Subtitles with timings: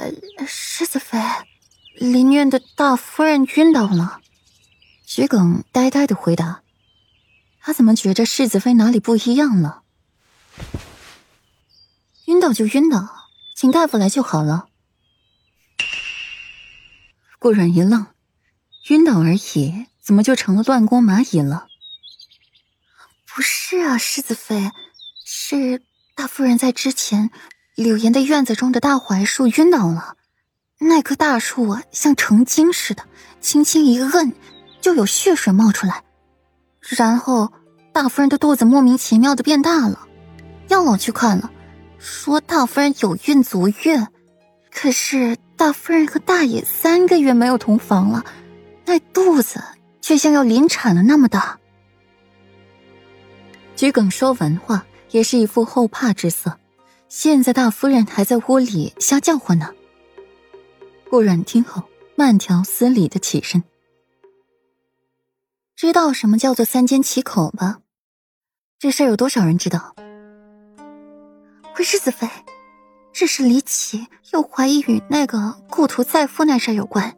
[0.00, 1.18] 呃，世子妃，
[1.94, 4.22] 林院的大夫人晕倒了。
[5.04, 6.62] 桔梗呆呆的回答
[7.60, 9.82] ：“他怎么觉着世子妃哪里不一样了？
[12.26, 14.68] 晕倒就晕倒，请大夫来就好了。”
[17.38, 18.06] 顾软一愣
[18.88, 21.66] ：“晕倒而已，怎么就成了乱锅蚂蚁了
[23.28, 24.70] ？”“不是啊，世子妃，
[25.26, 25.82] 是
[26.14, 27.30] 大夫人在之前。”
[27.80, 30.14] 柳岩的院子中的大槐树晕倒了，
[30.78, 33.04] 那棵大树啊，像成精似的，
[33.40, 34.34] 轻轻一摁，
[34.82, 36.04] 就有血水冒出来。
[36.80, 37.50] 然后
[37.90, 40.06] 大夫人的肚子莫名其妙的变大了，
[40.68, 41.50] 药老去看了，
[41.98, 44.06] 说大夫人有孕足月，
[44.70, 48.22] 可是大夫人和大爷三个月没有同房了，
[48.84, 49.58] 那肚子
[50.02, 51.58] 却像要临产了那么大。
[53.74, 56.58] 桔梗说完话，也是一副后怕之色。
[57.10, 59.74] 现在大夫人还在屋里瞎叫唤呢。
[61.10, 61.82] 顾阮听后，
[62.14, 63.64] 慢条斯理的起身。
[65.74, 67.80] 知道什么叫做三缄其口吧？
[68.78, 69.96] 这事儿有多少人知道？
[71.74, 72.28] 回世子妃，
[73.12, 77.16] 这事离奇，又怀疑与那个故土再夫那事有关。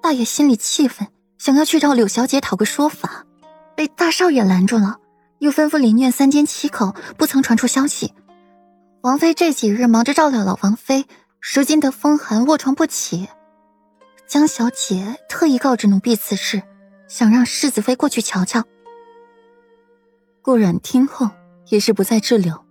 [0.00, 3.26] 大爷心里气愤，想要去找柳小姐讨个说法，
[3.74, 5.00] 被大少爷拦住了，
[5.40, 8.14] 又吩咐林苑三缄其口，不曾传出消息。
[9.08, 11.06] 王妃这几日忙着照料老王妃，
[11.40, 13.26] 如今得风寒卧床不起。
[14.26, 16.62] 江小姐特意告知奴婢此事，
[17.08, 18.62] 想让世子妃过去瞧瞧。
[20.42, 21.30] 顾阮听后
[21.68, 22.66] 也是不再滞留，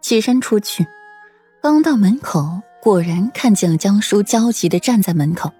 [0.00, 0.86] 起身出去。
[1.60, 5.50] 刚到门口，果然看见了江叔焦急的站在门口。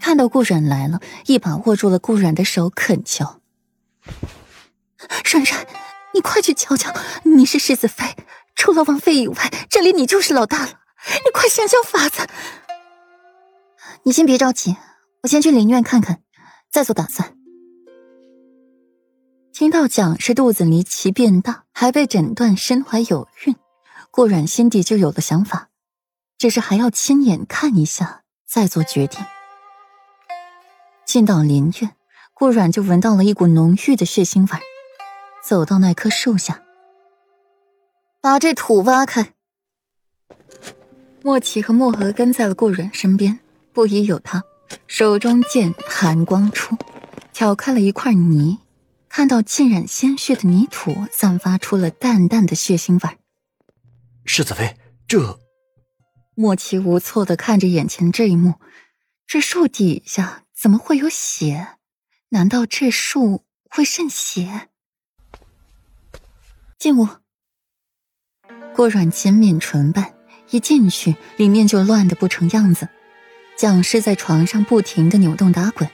[0.00, 3.24] 看到顾阮来了，一把握住了顾阮的手，恳求
[5.24, 5.64] ：“冉冉，
[6.12, 6.92] 你快去瞧瞧，
[7.22, 8.16] 你是世子妃。”
[8.56, 10.80] 除了王妃以外，这里你就是老大了。
[11.24, 12.26] 你快想想法子。
[14.04, 14.76] 你先别着急，
[15.22, 16.22] 我先去林院看看，
[16.70, 17.36] 再做打算。
[19.52, 23.54] 听到蒋氏肚子离奇变大，还被诊断身怀有孕，
[24.10, 25.68] 顾阮心底就有了想法，
[26.38, 29.24] 只是还要亲眼看一下再做决定。
[31.06, 31.92] 进到林院，
[32.32, 34.58] 顾阮就闻到了一股浓郁的血腥味
[35.46, 36.60] 走到那棵树下。
[38.24, 39.34] 把这土挖开。
[41.22, 43.38] 莫奇和莫河跟在了顾阮身边，
[43.74, 44.42] 不疑有他，
[44.86, 46.74] 手中剑寒光出，
[47.34, 48.60] 挑开了一块泥，
[49.10, 53.18] 看到浸染鲜血的泥土，散发出了淡淡的血腥味。
[54.24, 54.74] 世子妃，
[55.06, 55.38] 这……
[56.34, 58.54] 莫奇无措的看着眼前这一幕，
[59.26, 61.76] 这树底下怎么会有血？
[62.30, 64.70] 难道这树会渗血？
[66.78, 67.06] 进屋。
[68.74, 70.12] 顾阮勤抿唇瓣，
[70.50, 72.88] 一进去，里面就乱得不成样子。
[73.56, 75.88] 蒋氏在床上不停的扭动打滚，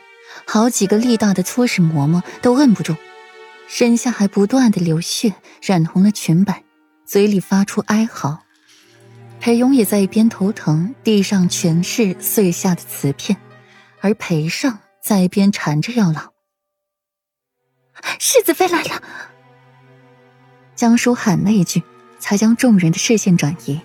[0.46, 2.96] 好几个力大的粗使嬷嬷都摁不住，
[3.69, 6.64] 身下还不断的流血，染红了裙摆，
[7.04, 8.44] 嘴里发出哀嚎。
[9.40, 13.36] 裴勇也在一边头疼，地上全是碎下的瓷片，
[14.00, 16.32] 而裴尚在一边缠着药老。
[18.19, 19.02] 世子妃来了，
[20.74, 21.82] 江叔喊了一句。
[22.20, 23.81] 才将众人的视线转移。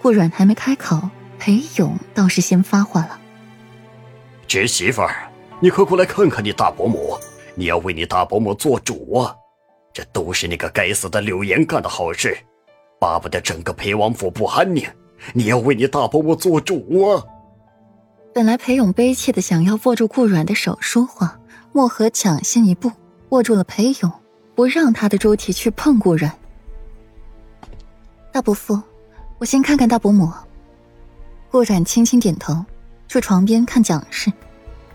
[0.00, 3.20] 顾阮还没开口，裴勇倒是先发话了
[4.48, 5.30] ：“侄媳妇儿，
[5.60, 7.16] 你快过来看看你大伯母，
[7.54, 9.36] 你要为你大伯母做主啊！
[9.92, 12.36] 这都是那个该死的柳岩干的好事，
[12.98, 14.84] 巴不得整个裴王府不安宁。
[15.34, 17.22] 你要为你大伯母做主啊！”
[18.34, 21.38] 本来裴勇悲切的想要握住顾阮的手说话，
[21.72, 22.90] 莫河抢先一步
[23.28, 24.10] 握住了裴勇，
[24.54, 26.32] 不让他的猪蹄去碰顾阮。
[28.32, 28.80] 大伯父，
[29.36, 30.32] 我先看看大伯母。
[31.50, 32.64] 顾冉轻轻点头，
[33.06, 34.32] 去床边看蒋氏，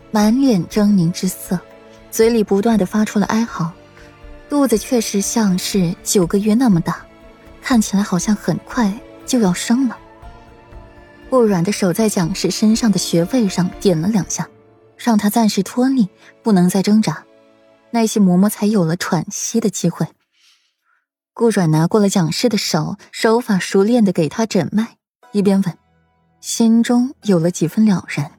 [0.10, 1.60] 满脸狰狞之色，
[2.10, 3.72] 嘴里不断的发出了哀嚎，
[4.50, 7.06] 肚子确实像是九个月那么大，
[7.62, 8.92] 看起来好像很快
[9.24, 9.96] 就要生了。
[11.30, 14.50] 顾软的手在蒋氏身上的穴位上点了两下，
[14.98, 16.10] 让他暂时脱力，
[16.42, 17.24] 不能再挣扎，
[17.92, 20.08] 那些嬷嬷才有了喘息的机会。
[21.38, 24.98] 顾阮拿过了蒋氏的手，手法熟练的给他诊脉，
[25.32, 25.78] 一边问，
[26.42, 28.32] 心中有了几分了然。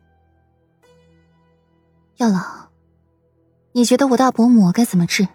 [2.17, 2.41] 药老，
[3.71, 5.29] 你觉得我大伯母该怎么治？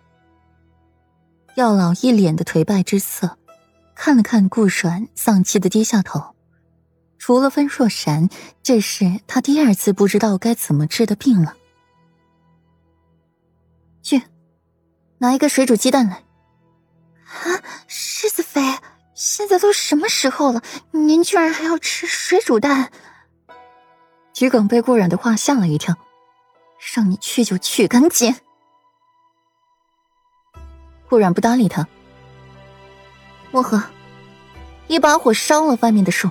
[1.56, 3.38] 药老一脸的颓败之色，
[3.95, 6.36] 看了看顾阮，丧气的低下头。
[7.18, 8.27] 除了温若闪，
[8.62, 11.56] 这是他第二次不知道该怎么治的病了。
[14.01, 14.21] 去，
[15.19, 16.22] 拿一个水煮鸡蛋来。
[17.33, 18.62] 啊，世子妃，
[19.15, 22.91] 现在都什么时候了，您居然还要吃水煮蛋？
[24.33, 25.95] 桔梗被顾染的话吓了一跳，
[26.95, 28.35] 让你去就去，赶紧！
[31.09, 31.88] 顾染不搭理他。
[33.51, 33.83] 漠河，
[34.88, 36.30] 一把火烧了外面的树，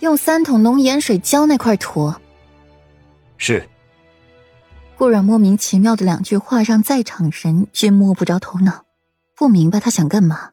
[0.00, 2.12] 用三桶浓盐水浇那块土。
[3.38, 3.68] 是。
[4.96, 8.84] 顾染莫名其妙的两句话，让在场人均摸不着头脑，
[9.42, 10.51] 不明白他想干嘛。